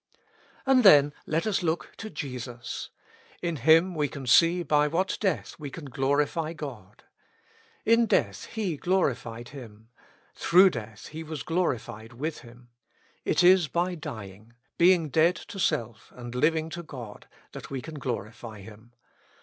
And 0.65 0.83
then 0.83 1.13
let 1.27 1.45
us 1.45 1.61
look 1.61 1.91
to 1.97 2.09
Jesus. 2.09 2.89
In 3.43 3.57
Him 3.57 3.93
we 3.93 4.07
can 4.07 4.25
see 4.25 4.63
by 4.63 4.87
what 4.87 5.15
death 5.21 5.55
we 5.59 5.69
can 5.69 5.85
glorify 5.85 6.53
God. 6.53 7.03
In 7.85 8.07
death 8.07 8.45
He 8.45 8.77
glorified 8.77 9.49
Him; 9.49 9.89
through 10.33 10.71
death 10.71 11.09
He 11.09 11.21
was 11.21 11.43
glorified 11.43 12.13
with 12.13 12.39
Him. 12.39 12.69
It 13.25 13.43
is 13.43 13.67
by 13.67 13.93
dying, 13.93 14.53
being 14.79 15.09
dead 15.09 15.35
to 15.35 15.59
self 15.59 16.11
and 16.15 16.33
living 16.33 16.71
to 16.71 16.81
God, 16.81 17.27
that 17.51 17.69
we 17.69 17.79
can 17.79 17.99
glorify 17.99 18.61
Him. 18.61 18.93